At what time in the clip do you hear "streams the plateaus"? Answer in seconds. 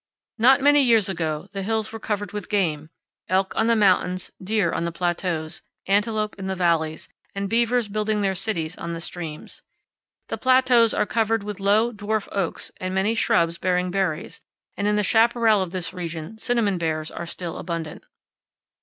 8.99-10.91